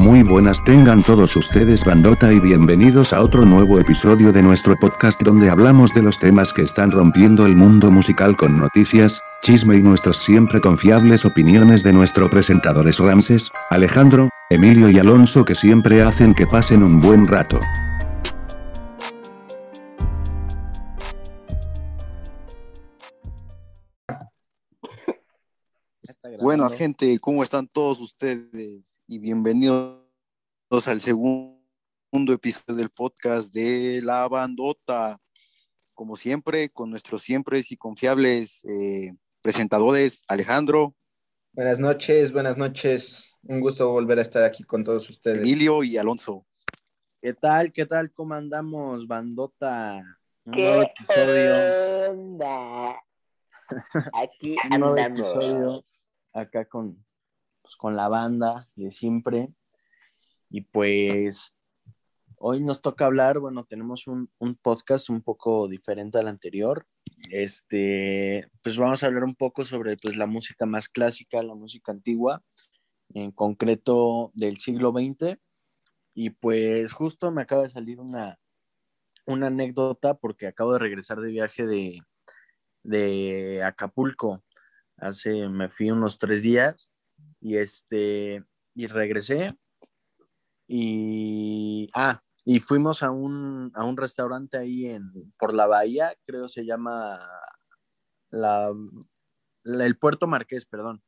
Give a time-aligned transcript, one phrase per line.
[0.00, 5.20] Muy buenas tengan todos ustedes bandota y bienvenidos a otro nuevo episodio de nuestro podcast
[5.22, 9.82] donde hablamos de los temas que están rompiendo el mundo musical con noticias, chisme y
[9.82, 16.34] nuestras siempre confiables opiniones de nuestros presentadores Ramses, Alejandro, Emilio y Alonso que siempre hacen
[16.34, 17.60] que pasen un buen rato.
[26.40, 29.02] Buenas gente, ¿cómo están todos ustedes?
[29.06, 30.00] Y bienvenidos
[30.86, 31.52] al segundo
[32.32, 35.20] episodio del podcast de La Bandota.
[35.92, 39.12] Como siempre, con nuestros siempre y confiables eh,
[39.42, 40.94] presentadores, Alejandro.
[41.52, 43.36] Buenas noches, buenas noches.
[43.42, 45.40] Un gusto volver a estar aquí con todos ustedes.
[45.40, 46.46] Emilio y Alonso.
[47.20, 47.70] ¿Qué tal?
[47.70, 48.12] ¿Qué tal?
[48.12, 50.02] ¿Cómo andamos, bandota?
[50.44, 52.12] Un nuevo episodio.
[52.12, 52.96] Onda?
[54.14, 55.84] Aquí Un nuevo andamos.
[56.32, 57.04] Acá con,
[57.62, 59.48] pues, con la banda de siempre.
[60.48, 61.54] Y pues
[62.36, 66.86] hoy nos toca hablar, bueno, tenemos un, un podcast un poco diferente al anterior.
[67.30, 71.92] Este, pues vamos a hablar un poco sobre pues, la música más clásica, la música
[71.92, 72.42] antigua,
[73.14, 75.38] en concreto del siglo XX.
[76.14, 78.38] Y pues justo me acaba de salir una,
[79.26, 82.00] una anécdota porque acabo de regresar de viaje de,
[82.82, 84.42] de Acapulco.
[85.00, 86.92] Hace, me fui unos tres días
[87.40, 89.56] y este, y regresé
[90.66, 96.48] y, ah, y fuimos a un, a un restaurante ahí en, por la bahía, creo
[96.48, 97.20] se llama
[98.30, 98.72] la,
[99.64, 101.02] el Puerto Marqués, perdón.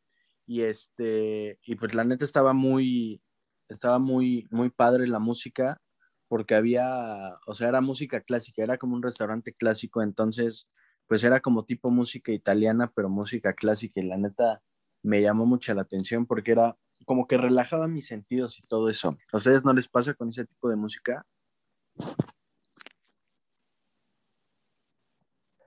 [0.47, 3.23] Y este, y pues la neta estaba muy,
[3.69, 5.81] estaba muy, muy padre la música,
[6.29, 10.69] porque había, o sea, era música clásica, era como un restaurante clásico, entonces,
[11.13, 14.63] pues era como tipo música italiana, pero música clásica, y la neta
[15.03, 19.15] me llamó mucho la atención porque era como que relajaba mis sentidos y todo eso.
[19.31, 21.27] ¿A ustedes no les pasa con ese tipo de música?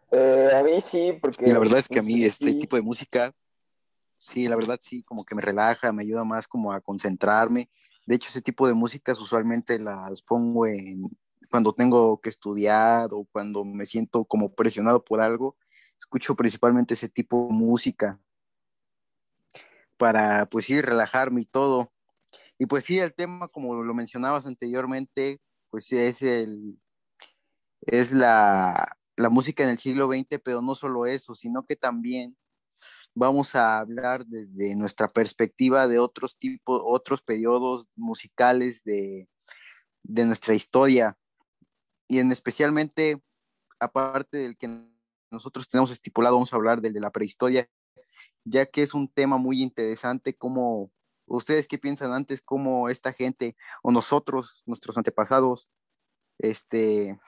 [0.09, 1.47] Eh, a mí sí, porque.
[1.47, 2.57] Y la verdad es que a mí este Sí.
[2.57, 3.31] tipo de música,
[4.17, 7.69] sí, la verdad sí, como que me relaja, me ayuda más como a concentrarme.
[8.07, 11.03] De hecho, ese tipo de músicas usualmente las pongo en
[11.49, 15.57] cuando tengo que estudiar o cuando me siento como presionado por algo,
[15.99, 18.19] escucho principalmente ese tipo de música
[19.97, 21.91] para pues sí relajarme y todo.
[22.57, 26.79] Y pues sí, el tema, como lo mencionabas anteriormente, pues es el
[27.81, 32.35] es la, la música en el siglo XX, pero no solo eso, sino que también
[33.13, 39.29] vamos a hablar desde nuestra perspectiva de otros tipos, otros periodos musicales de,
[40.03, 41.17] de nuestra historia.
[42.07, 43.21] Y en especialmente,
[43.79, 44.69] aparte del que
[45.31, 47.69] nosotros tenemos estipulado, vamos a hablar del de la prehistoria,
[48.43, 50.91] ya que es un tema muy interesante, como
[51.25, 55.69] ustedes qué piensan antes, cómo esta gente o nosotros, nuestros antepasados,
[56.37, 57.19] este,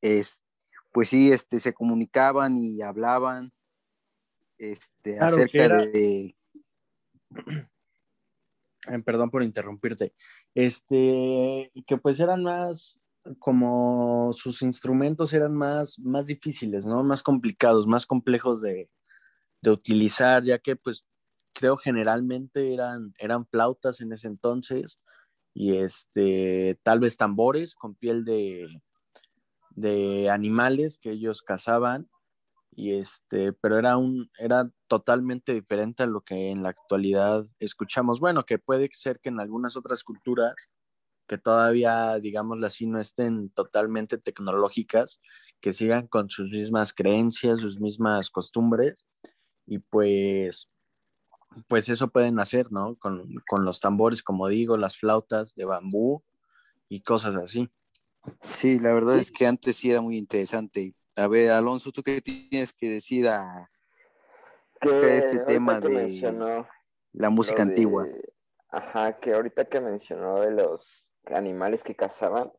[0.00, 0.42] es,
[0.92, 3.52] pues sí, este, se comunicaban y hablaban
[4.58, 6.24] este, Claro, acerca era- de...
[6.26, 6.36] Eh,
[9.04, 10.14] perdón por interrumpirte.
[10.54, 12.98] Este, que pues eran más,
[13.38, 17.02] como sus instrumentos eran más, más difíciles, ¿no?
[17.04, 18.90] Más complicados, más complejos de,
[19.62, 21.06] de utilizar, ya que pues
[21.52, 25.00] creo generalmente eran, eran flautas en ese entonces
[25.54, 28.68] y este, tal vez tambores con piel de,
[29.70, 32.08] de animales que ellos cazaban
[32.76, 38.20] y este, pero era un, era totalmente diferente a lo que en la actualidad escuchamos.
[38.20, 40.54] Bueno, que puede ser que en algunas otras culturas
[41.26, 45.20] que todavía, digámoslo así, no estén totalmente tecnológicas,
[45.60, 49.06] que sigan con sus mismas creencias, sus mismas costumbres,
[49.66, 50.70] y pues,
[51.68, 52.96] pues eso pueden hacer, ¿no?
[52.96, 56.22] Con, con los tambores, como digo, las flautas de bambú
[56.88, 57.68] y cosas así.
[58.48, 60.94] Sí, la verdad es que antes sí era muy interesante.
[61.16, 63.68] A ver, Alonso, ¿tú qué tienes que decir a
[64.80, 66.32] Que de este ahorita tema que de
[67.12, 68.06] la música de- antigua?
[68.68, 72.52] Ajá, que ahorita que mencionó de los animales que cazaban,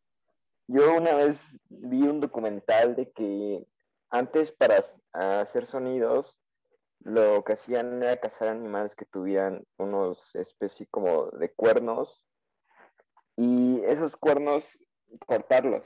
[0.67, 1.37] yo una vez
[1.69, 3.67] vi un documental de que
[4.09, 6.37] antes para hacer sonidos
[7.01, 12.25] lo que hacían era cazar animales que tuvieran unos especie como de cuernos
[13.35, 14.63] y esos cuernos
[15.25, 15.83] cortarlos.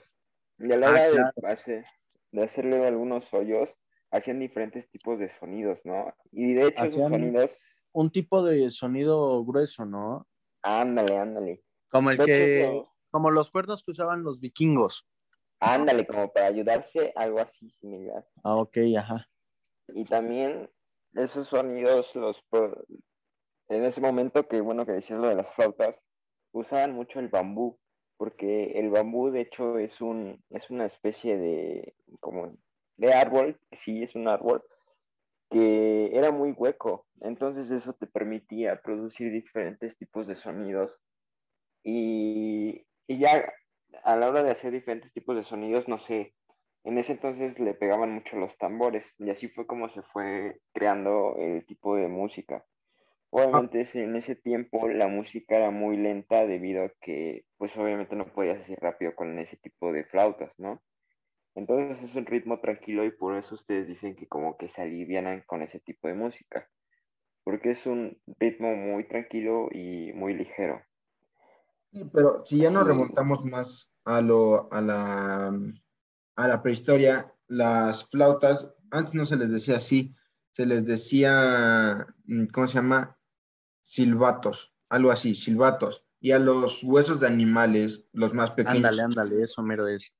[0.59, 1.85] Y a la Ah, hora de, hacer-
[2.31, 3.69] de hacerle algunos hoyos,
[4.11, 6.13] hacían diferentes tipos de sonidos, ¿no?
[6.31, 7.51] Y de hecho esos sonidos,
[7.93, 10.27] Un tipo de sonido grueso, ¿no?
[10.63, 11.63] ándale, ándale.
[11.91, 15.07] Como el que, como los cuernos que usaban los vikingos.
[15.59, 18.25] ándale, como para ayudarse, algo así similar.
[18.43, 19.27] Ah, ok, ajá.
[19.89, 20.69] Y también
[21.13, 22.37] esos sonidos los
[23.67, 25.95] en ese momento que bueno que decías lo de las flautas,
[26.53, 27.77] usaban mucho el bambú,
[28.17, 32.53] porque el bambú de hecho es, un, es una especie de, como
[32.97, 34.63] de árbol, sí, es un árbol,
[35.49, 40.97] que era muy hueco, entonces eso te permitía producir diferentes tipos de sonidos
[41.83, 43.53] y, y ya
[44.03, 46.33] a la hora de hacer diferentes tipos de sonidos, no sé,
[46.83, 51.35] en ese entonces le pegaban mucho los tambores y así fue como se fue creando
[51.37, 52.65] el tipo de música.
[53.29, 58.25] Obviamente en ese tiempo la música era muy lenta debido a que pues obviamente no
[58.33, 60.81] podías hacer rápido con ese tipo de flautas, ¿no?
[61.55, 65.43] Entonces es un ritmo tranquilo y por eso ustedes dicen que como que se alivianan
[65.45, 66.67] con ese tipo de música,
[67.43, 70.81] porque es un ritmo muy tranquilo y muy ligero.
[72.13, 75.59] Pero si ya nos remontamos más a lo a la
[76.35, 80.15] a la prehistoria, las flautas, antes no se les decía así,
[80.51, 83.17] se les decía, mm, ¿cómo se llama?
[83.83, 86.05] Silbatos, algo así, silbatos.
[86.19, 88.77] Y a los huesos de animales, los más pequeños.
[88.77, 90.13] Ándale, ándale, eso mero es.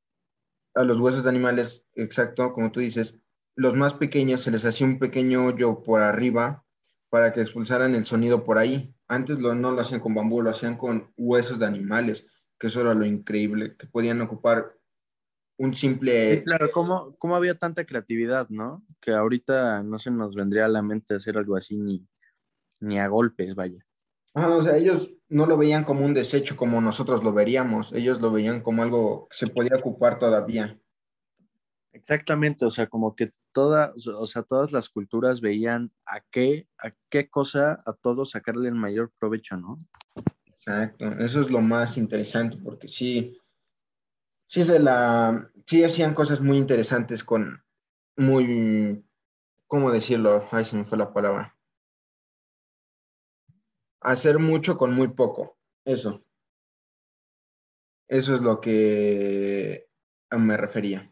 [0.73, 3.19] A los huesos de animales, exacto, como tú dices,
[3.55, 6.65] los más pequeños se les hacía un pequeño hoyo por arriba
[7.09, 8.95] para que expulsaran el sonido por ahí.
[9.11, 12.25] Antes lo, no lo hacían con bambú, lo hacían con huesos de animales,
[12.57, 14.73] que eso era lo increíble, que podían ocupar
[15.57, 16.41] un simple...
[16.45, 18.85] claro, ¿cómo, ¿cómo, había tanta creatividad, no?
[19.01, 22.07] Que ahorita no se nos vendría a la mente hacer algo así ni,
[22.79, 23.85] ni a golpes, vaya.
[24.33, 28.21] Ah, o sea, ellos no lo veían como un desecho como nosotros lo veríamos, ellos
[28.21, 30.79] lo veían como algo que se podía ocupar todavía.
[31.93, 36.91] Exactamente, o sea, como que toda, o sea, todas las culturas veían a qué, a
[37.09, 39.77] qué cosa a todos sacarle el mayor provecho, ¿no?
[40.45, 43.37] Exacto, eso es lo más interesante, porque sí,
[44.45, 47.61] sí se la, sí hacían cosas muy interesantes con
[48.15, 49.03] muy,
[49.67, 50.47] ¿cómo decirlo?
[50.51, 51.57] Ay, se me fue la palabra.
[53.99, 56.23] Hacer mucho con muy poco, eso.
[58.07, 59.87] Eso es lo que
[60.31, 61.10] me refería.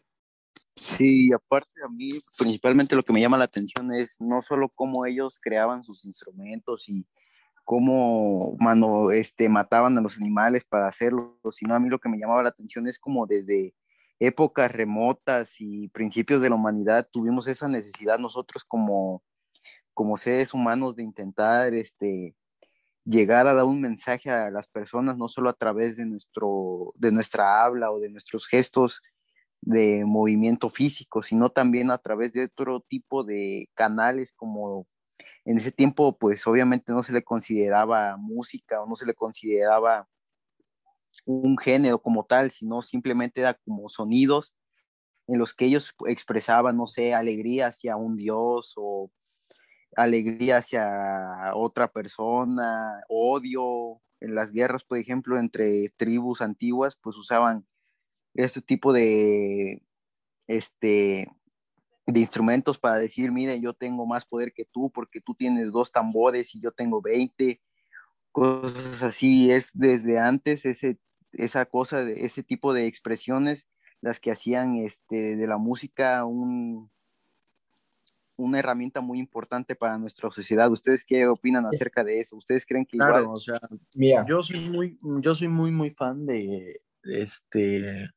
[0.79, 5.05] Sí, aparte a mí principalmente lo que me llama la atención es no solo cómo
[5.05, 7.05] ellos creaban sus instrumentos y
[7.65, 12.17] cómo mano, este, mataban a los animales para hacerlo, sino a mí lo que me
[12.17, 13.75] llamaba la atención es como desde
[14.19, 19.21] épocas remotas y principios de la humanidad tuvimos esa necesidad nosotros como,
[19.93, 22.35] como seres humanos de intentar este,
[23.03, 27.11] llegar a dar un mensaje a las personas, no solo a través de, nuestro, de
[27.11, 29.01] nuestra habla o de nuestros gestos
[29.61, 34.87] de movimiento físico, sino también a través de otro tipo de canales como
[35.45, 40.07] en ese tiempo, pues obviamente no se le consideraba música o no se le consideraba
[41.25, 44.55] un género como tal, sino simplemente era como sonidos
[45.27, 49.11] en los que ellos expresaban, no sé, alegría hacia un dios o
[49.95, 54.01] alegría hacia otra persona, odio.
[54.21, 57.65] En las guerras, por ejemplo, entre tribus antiguas, pues usaban
[58.33, 59.81] este tipo de,
[60.47, 61.29] este,
[62.05, 65.91] de instrumentos para decir, mire, yo tengo más poder que tú porque tú tienes dos
[65.91, 67.61] tambores y yo tengo 20,
[68.31, 69.51] cosas así.
[69.51, 70.99] Es desde antes ese,
[71.33, 73.67] esa cosa, de, ese tipo de expresiones
[74.01, 76.89] las que hacían este, de la música un,
[78.37, 80.71] una herramienta muy importante para nuestra sociedad.
[80.71, 82.37] ¿Ustedes qué opinan acerca de eso?
[82.37, 83.37] ¿Ustedes creen que claro, igual?
[83.37, 83.59] o sea,
[84.25, 88.09] yo soy muy, yo soy muy, muy fan de, de este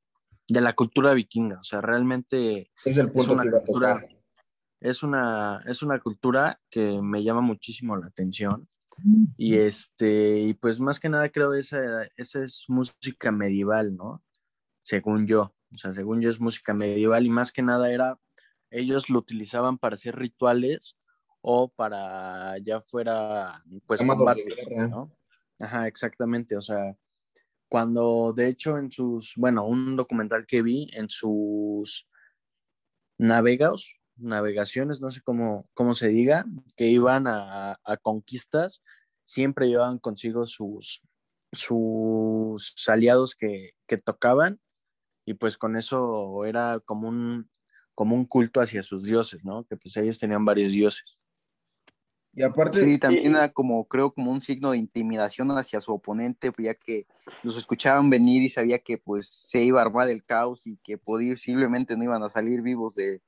[0.48, 1.60] de la cultura vikinga.
[1.60, 4.06] O sea, realmente es, el punto una cultura,
[4.80, 8.68] es una, es una cultura que me llama muchísimo la atención.
[9.38, 11.78] Y este, y pues más que nada creo esa,
[12.16, 14.22] esa es música medieval, ¿no?
[14.82, 15.54] Según yo.
[15.74, 18.18] O sea, según yo es música medieval y más que nada era,
[18.70, 20.98] ellos lo utilizaban para hacer rituales
[21.40, 25.10] o para ya fuera, pues, combates, ¿no?
[25.58, 26.56] Ajá, exactamente.
[26.56, 26.96] O sea,
[27.72, 32.06] cuando de hecho en sus, bueno, un documental que vi en sus
[33.16, 36.44] navegados, navegaciones, no sé cómo, cómo se diga,
[36.76, 38.82] que iban a, conquistas,
[39.24, 41.00] siempre llevaban consigo sus,
[41.50, 44.60] sus aliados que, que, tocaban
[45.24, 47.48] y pues con eso era como un,
[47.94, 49.64] como un culto hacia sus dioses, ¿no?
[49.64, 51.16] Que pues ellos tenían varios dioses.
[52.34, 52.84] Y aparte...
[52.84, 56.74] Sí, también era como, creo, como un signo de intimidación hacia su oponente, pues, ya
[56.74, 57.06] que
[57.42, 60.98] los escuchaban venir y sabía que pues se iba a armar el caos y que
[60.98, 63.20] posiblemente no iban a salir vivos de...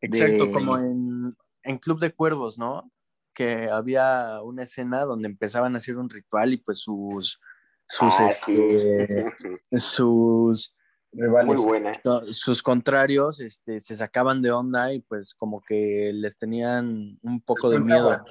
[0.00, 2.90] Exacto, como en, en Club de Cuervos, ¿no?
[3.32, 7.40] Que había una escena donde empezaban a hacer un ritual y pues sus...
[7.86, 9.30] Sus, ah, este,
[9.72, 10.73] sus
[11.14, 11.92] muy buena.
[12.26, 17.70] Sus contrarios este, se sacaban de onda y pues como que les tenían un poco
[17.70, 18.24] de miedo.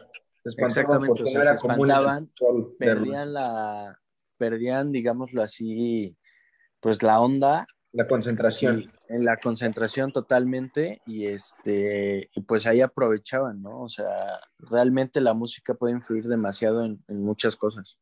[0.45, 2.29] Exactamente, o sea, se espantaban,
[2.77, 3.97] perdían la,
[4.37, 6.17] perdían, digámoslo así,
[6.79, 7.65] pues la onda.
[7.93, 8.91] La concentración.
[9.07, 13.81] en la concentración totalmente y este, y pues ahí aprovechaban, ¿no?
[13.81, 17.99] O sea, realmente la música puede influir demasiado en, muchas cosas.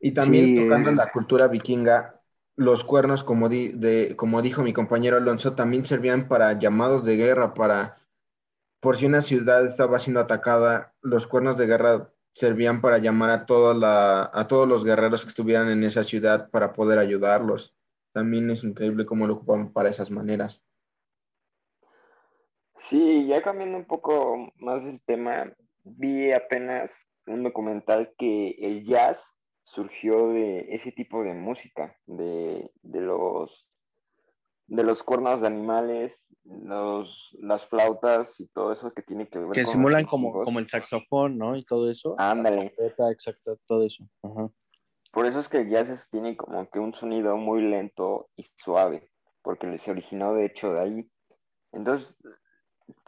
[0.00, 2.17] Y también tocando la cultura vikinga,
[2.58, 7.54] los cuernos, como, de, como dijo mi compañero Alonso, también servían para llamados de guerra,
[7.54, 7.98] para,
[8.80, 13.46] por si una ciudad estaba siendo atacada, los cuernos de guerra servían para llamar a,
[13.46, 17.76] todos los guerreros que estuvieran en esa ciudad para poder ayudarlos.
[18.12, 20.60] También es increíble cómo lo ocupan para esas maneras.
[22.90, 25.52] Sí, ya cambiando un poco más el tema,
[25.84, 26.90] vi apenas
[27.28, 29.16] un documental que el jazz
[29.74, 33.50] surgió de ese tipo de música, de, de los
[34.68, 36.12] de los cuernos de animales,
[36.44, 37.08] los,
[37.40, 41.38] las flautas y todo eso que tiene que ver que simulan como, como el saxofón,
[41.38, 41.56] ¿no?
[41.56, 42.14] Y todo eso.
[42.18, 42.74] Ándale.
[42.78, 44.04] Exacto, todo eso.
[45.10, 49.10] Por eso es que el jazz tiene como que un sonido muy lento y suave,
[49.42, 51.10] porque se originó de hecho de ahí.
[51.72, 52.08] Entonces,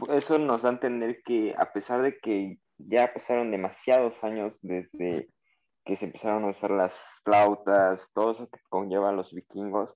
[0.09, 5.29] eso nos da a entender que a pesar de que ya pasaron demasiados años desde
[5.91, 6.93] que se empezaron a usar las
[7.25, 9.91] flautas, todo eso que conlleva los vikingos,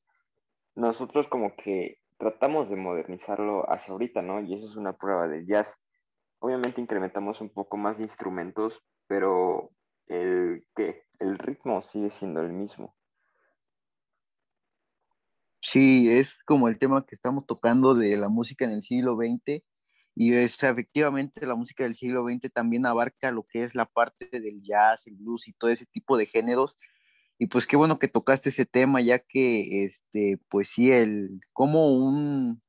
[0.74, 4.40] nosotros como que tratamos de modernizarlo hacia ahorita, ¿no?
[4.40, 5.68] Y eso es una prueba de jazz.
[6.40, 9.70] Obviamente incrementamos un poco más de instrumentos, pero
[10.08, 11.04] el, ¿qué?
[11.20, 12.96] el ritmo sigue siendo el mismo.
[15.60, 19.62] Sí, es como el tema que estamos tocando de la música en el siglo XX
[20.14, 24.28] y es, efectivamente la música del siglo XX también abarca lo que es la parte
[24.30, 26.76] del jazz, el blues y todo ese tipo de géneros.
[27.38, 31.92] Y pues qué bueno que tocaste ese tema, ya que, este, pues sí, el, como
[31.96, 32.62] un,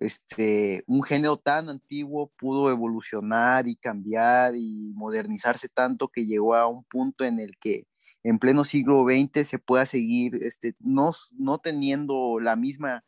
[0.00, 6.66] este, un género tan antiguo pudo evolucionar y cambiar y modernizarse tanto que llegó a
[6.66, 7.86] un punto en el que
[8.24, 13.04] en pleno siglo XX se pueda seguir, este, no, no teniendo la misma,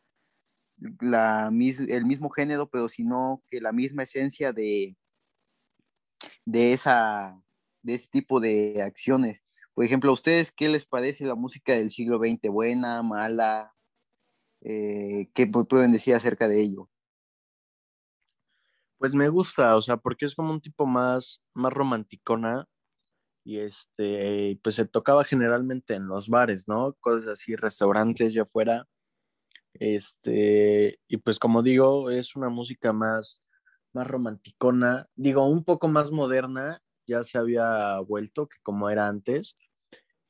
[1.00, 4.96] la, el mismo género, pero sino que la misma esencia de,
[6.44, 7.40] de, esa,
[7.82, 9.40] de ese tipo de acciones.
[9.74, 12.48] Por ejemplo, ¿a ustedes qué les parece la música del siglo XX?
[12.50, 13.74] ¿Buena, mala?
[14.62, 16.88] Eh, ¿Qué pueden decir acerca de ello?
[18.98, 22.66] Pues me gusta, o sea, porque es como un tipo más, más romanticona
[23.44, 26.94] y este, pues se tocaba generalmente en los bares, ¿no?
[27.00, 28.86] Cosas así, restaurantes ya afuera.
[29.74, 33.42] Este, y pues como digo, es una música más,
[33.92, 39.56] más romanticona, digo, un poco más moderna, ya se había vuelto que como era antes,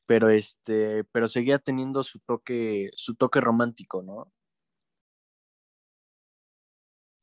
[0.05, 4.31] pero este, pero seguía teniendo su toque, su toque romántico, ¿no?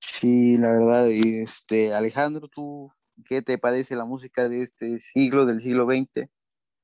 [0.01, 2.93] Sí, la verdad, y este, Alejandro, ¿tú
[3.25, 6.29] qué te parece la música de este siglo, del siglo XX?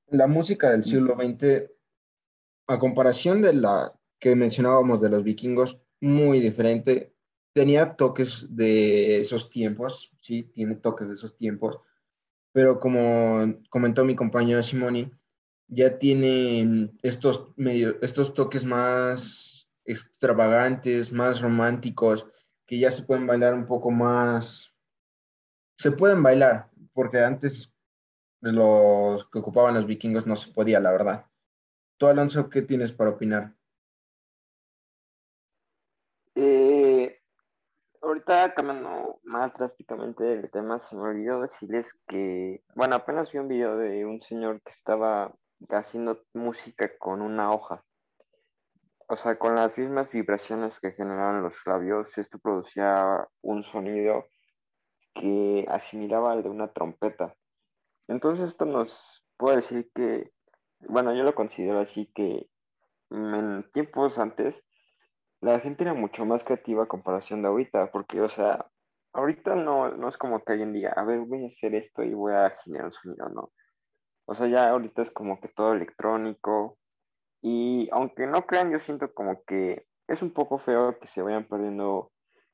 [0.08, 1.70] La música del siglo XX,
[2.66, 7.14] a comparación de la que mencionábamos de los vikingos, muy diferente.
[7.52, 11.78] Tenía toques de esos tiempos, sí, tiene toques de esos tiempos,
[12.52, 15.10] pero como comentó mi compañero Simoni,
[15.68, 22.26] ya tiene estos, medio, estos toques más extravagantes, más románticos,
[22.66, 24.72] que ya se pueden bailar un poco más,
[25.76, 27.72] se pueden bailar, porque antes
[28.40, 31.26] los que ocupaban los vikingos no se podía, la verdad.
[31.96, 33.54] Tú, Alonso, ¿qué tienes para opinar?
[36.34, 37.20] Eh,
[38.08, 43.48] ahorita cambiando más drásticamente el tema, se me olvidó decirles que, bueno, apenas vi un
[43.48, 45.32] video de un señor que estaba
[45.70, 47.84] haciendo música con una hoja.
[49.08, 54.26] O sea, con las mismas vibraciones que generaban los labios, esto producía un sonido
[55.14, 57.34] que asimilaba al de una trompeta.
[58.06, 58.90] Entonces esto nos
[59.36, 60.30] puede decir que,
[60.80, 62.48] bueno, yo lo considero así que
[63.10, 64.54] en tiempos antes
[65.40, 68.66] la gente era mucho más creativa comparación de ahorita, porque, o sea,
[69.12, 72.02] ahorita no, no es como que hoy en día, a ver, voy a hacer esto
[72.02, 73.52] y voy a generar un sonido, no.
[74.26, 76.78] O sea, ya ahorita es como que todo electrónico.
[77.40, 81.46] Y aunque no crean, yo siento como que es un poco feo que se vayan
[81.46, 82.10] perdiendo,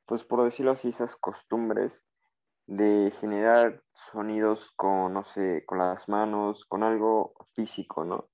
[0.07, 1.93] pues por decirlo así, esas costumbres
[2.67, 8.29] de generar sonidos con, no sé, con las manos, con algo físico, ¿no?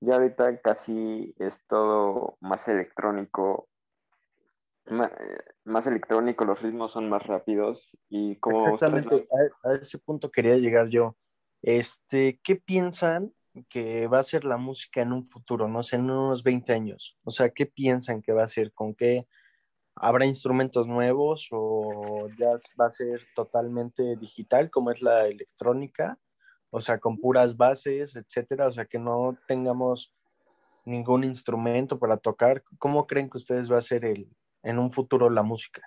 [0.00, 3.68] Ya ahorita casi es todo más electrónico,
[4.86, 8.58] más, electrónico, los ritmos son más rápidos y como...
[8.58, 9.24] Exactamente,
[9.64, 11.16] a, ese punto quería llegar yo.
[11.62, 13.32] Este, ¿qué piensan
[13.68, 17.18] que va a ser la música en un futuro, no sé, en unos 20 años?
[17.24, 18.72] O sea, ¿qué piensan que va a ser?
[18.72, 19.26] ¿Con qué
[19.96, 22.50] habrá instrumentos nuevos o ya
[22.80, 26.18] va a ser totalmente digital como es la electrónica?
[26.76, 30.12] o sea, con puras bases, etcétera, o sea, que no tengamos
[30.84, 32.64] ningún instrumento para tocar.
[32.78, 34.28] ¿Cómo creen que ustedes va a ser el,
[34.64, 35.82] en un futuro la música?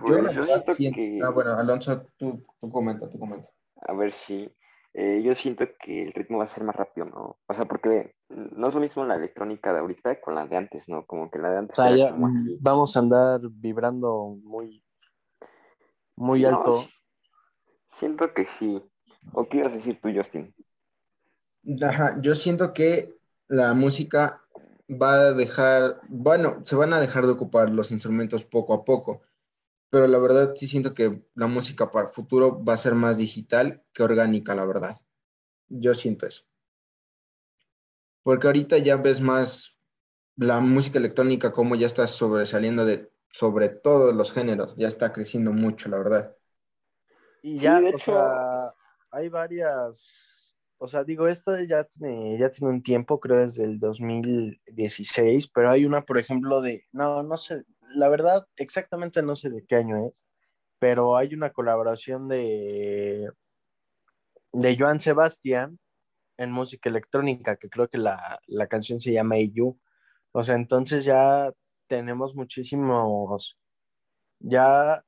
[0.00, 1.18] Pues yo, siento que...
[1.22, 3.48] Ah, bueno, Alonso, tú, tú comenta, tú comenta.
[3.82, 4.52] A ver si...
[4.94, 7.38] Eh, yo siento que el ritmo va a ser más rápido, ¿no?
[7.46, 10.82] O sea, porque no es lo mismo la electrónica de ahorita con la de antes,
[10.88, 11.04] ¿no?
[11.06, 11.78] Como que la de antes.
[11.78, 12.16] O sea,
[12.60, 14.82] vamos a andar vibrando muy,
[16.16, 16.86] muy alto.
[18.00, 18.82] Siento que sí.
[19.32, 20.54] ¿O qué ibas a decir tú, Justin?
[21.82, 23.14] Ajá, yo siento que
[23.46, 24.42] la música
[24.88, 29.22] va a dejar, bueno, se van a dejar de ocupar los instrumentos poco a poco,
[29.90, 33.16] pero la verdad sí siento que la música para el futuro va a ser más
[33.16, 34.96] digital que orgánica, la verdad.
[35.68, 36.44] Yo siento eso.
[38.22, 39.78] Porque ahorita ya ves más
[40.36, 45.52] la música electrónica como ya está sobresaliendo de sobre todos los géneros, ya está creciendo
[45.52, 46.36] mucho, la verdad.
[47.42, 48.74] Y ya, o sea,
[49.10, 50.37] hay varias,
[50.78, 55.70] o sea, digo, esto ya tiene, ya tiene un tiempo, creo desde el 2016, pero
[55.70, 57.64] hay una, por ejemplo, de, no, no sé,
[57.96, 60.24] la verdad, exactamente no sé de qué año es,
[60.78, 63.28] pero hay una colaboración de,
[64.52, 65.78] de Joan Sebastián
[66.38, 69.78] en música electrónica, que creo que la, la canción se llama You.
[70.32, 71.52] O sea, entonces ya
[71.88, 73.58] tenemos muchísimos,
[74.40, 75.04] ya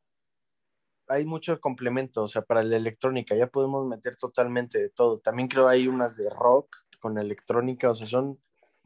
[1.11, 5.19] hay muchos complementos, o sea, para la electrónica, ya podemos meter totalmente de todo.
[5.19, 8.39] También creo hay unas de rock con electrónica, o sea, son,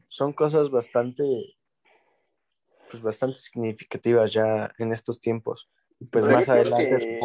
[0.07, 1.23] son cosas bastante,
[2.89, 5.69] pues bastante significativas ya en estos tiempos.
[6.11, 7.19] Pues más adelante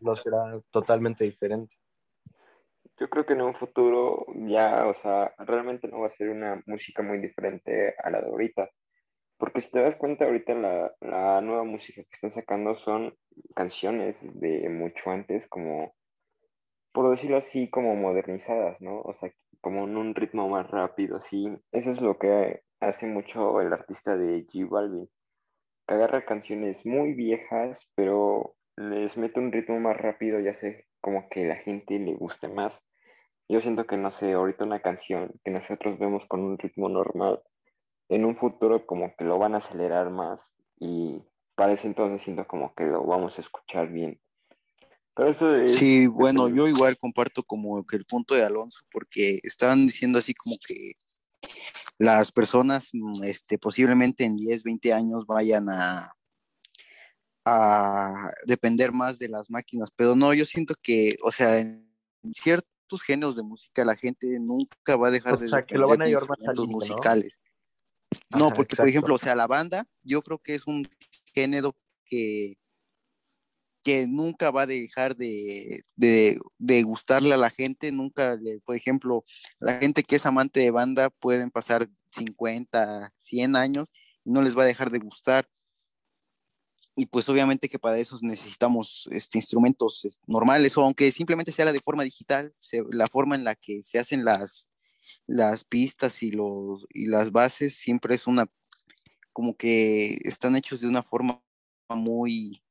[0.00, 1.76] lo, será totalmente diferente.
[2.98, 6.60] Yo creo que en un futuro ya, o sea, realmente no va a ser una
[6.66, 8.70] música muy diferente a la de ahorita.
[9.38, 13.14] Porque si te das cuenta, ahorita la, la nueva música que están sacando son
[13.54, 15.94] canciones de mucho antes, como,
[16.92, 19.00] por decirlo así, como modernizadas, ¿no?
[19.00, 21.46] O sea, como en un ritmo más rápido, así.
[21.72, 25.08] Eso es lo que hace mucho el artista de G Balvin,
[25.86, 31.28] que agarra canciones muy viejas, pero les mete un ritmo más rápido y hace como
[31.28, 32.78] que la gente le guste más.
[33.48, 37.40] Yo siento que, no sé, ahorita una canción que nosotros vemos con un ritmo normal,
[38.08, 40.40] en un futuro como que lo van a acelerar más
[40.78, 41.22] y
[41.56, 44.20] para ese entonces siento como que lo vamos a escuchar bien.
[45.14, 49.86] Pero eso sí, bueno, yo igual comparto como que el punto de Alonso, porque estaban
[49.86, 50.92] diciendo así como que
[51.98, 56.12] las personas mm, este, posiblemente en 10, 20 años vayan a,
[57.46, 61.88] a depender más de las máquinas, pero no, yo siento que, o sea, en
[62.32, 66.02] ciertos géneros de música la gente nunca va a dejar de sea, que lo van
[66.02, 67.38] a llevar más musicales.
[68.30, 70.88] No, porque por ejemplo, o sea, la banda, yo creo que es un
[71.36, 72.56] género que,
[73.84, 75.84] que nunca va a dejar de,
[76.84, 79.24] gustarle a la gente, nunca, por ejemplo,
[79.60, 83.88] la gente que es amante de banda pueden pasar 50, 100 años
[84.24, 85.48] no les va a dejar de gustar.
[86.96, 91.80] Y pues obviamente que para eso necesitamos este, instrumentos normales, o aunque simplemente sea de
[91.80, 92.54] forma digital,
[92.90, 94.68] la forma en la que se hacen las,
[95.26, 98.50] las pistas y, los, y las bases siempre es una,
[99.36, 101.42] como que están hechos de una forma
[101.90, 102.62] muy,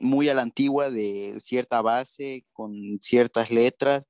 [0.00, 4.02] muy a la antigua, de cierta base, con ciertas letras,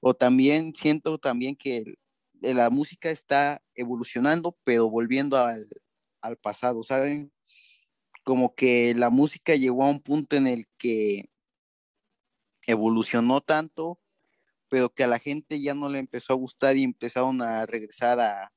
[0.00, 1.98] o también siento también que
[2.40, 5.68] la música está evolucionando, pero volviendo al,
[6.22, 7.30] al pasado, ¿saben?
[8.24, 11.28] Como que la música llegó a un punto en el que
[12.66, 14.00] evolucionó tanto
[14.68, 18.18] pero que a la gente ya no le empezó a gustar y empezaron a regresar
[18.18, 18.52] a,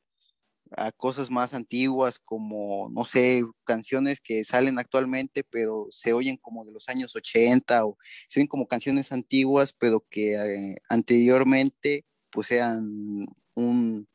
[0.98, 6.72] cosas más antiguas como, no sé, canciones que salen actualmente, pero se oyen como de
[6.72, 13.28] los años 80 o se oyen como canciones antiguas, pero que eh, anteriormente pues eran
[13.56, 14.08] un,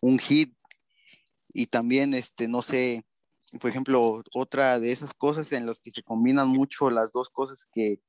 [0.00, 0.54] un hit.
[1.52, 3.04] Y también, este, no sé,
[3.60, 7.66] por ejemplo, otra de esas cosas en las que se combinan mucho las dos cosas
[7.72, 8.00] que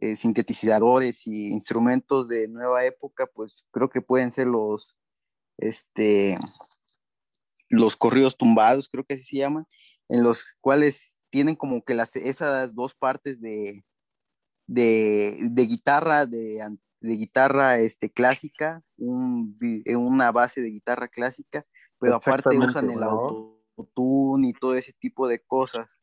[0.00, 4.96] eh, sintetizadores y instrumentos de nueva época, pues creo que pueden ser los,
[5.58, 6.38] este,
[7.78, 9.66] los corridos tumbados, creo que así se llaman,
[10.08, 13.84] en los cuales tienen como que las, esas dos partes de,
[14.66, 21.64] de, guitarra, de, guitarra este, clásica, una base de guitarra clásica,
[21.98, 25.98] pero aparte usan el autotune y todo ese tipo de cosas.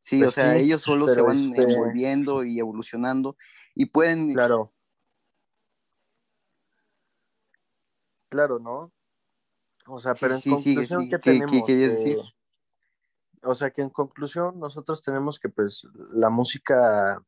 [0.00, 3.36] Sí, o pues sea, ellos solo se van este envolviendo y evolucionando
[3.74, 4.32] y pueden...
[4.32, 4.72] Claro.
[8.28, 8.92] Claro, ¿no?
[9.88, 11.50] O sea, pero en conclusión, ¿qué, tenemos?
[11.50, 12.18] ¿Qué querías decir?
[13.42, 17.22] O sea, que en conclusión nosotros tenemos que pues la música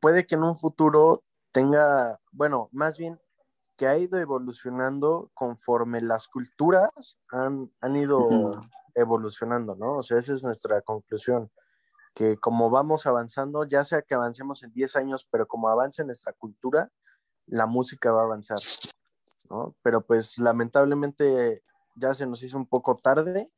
[0.00, 3.20] puede que en un futuro tenga, bueno, más bien
[3.76, 8.50] que ha ido evolucionando conforme las culturas han, han ido
[8.94, 9.98] evolucionando, ¿no?
[9.98, 11.50] O sea, esa es nuestra conclusión,
[12.14, 16.32] que como vamos avanzando, ya sea que avancemos en 10 años, pero como avance nuestra
[16.32, 16.90] cultura,
[17.46, 18.58] la música va a avanzar,
[19.50, 19.74] ¿no?
[19.82, 21.62] Pero pues lamentablemente
[21.94, 23.50] ya se nos hizo un poco tarde.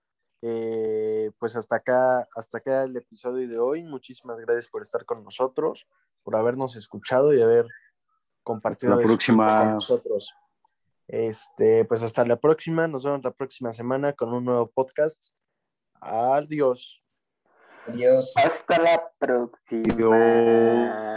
[0.45, 3.85] Eh, pues hasta acá, hasta acá el episodio de hoy.
[3.85, 5.87] Muchísimas gracias por estar con nosotros,
[6.25, 7.67] por habernos escuchado y haber
[8.43, 10.35] compartido la próxima con nosotros.
[11.07, 15.35] Este, pues hasta la próxima, nos vemos la próxima semana con un nuevo podcast.
[16.01, 17.05] Adiós.
[17.87, 18.33] Adiós.
[18.37, 21.12] Hasta la próxima.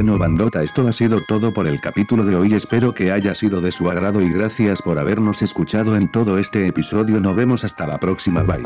[0.00, 2.54] Bueno bandota esto ha sido todo por el capítulo de hoy.
[2.54, 6.66] Espero que haya sido de su agrado y gracias por habernos escuchado en todo este
[6.66, 7.20] episodio.
[7.20, 8.42] Nos vemos hasta la próxima.
[8.42, 8.64] Bye.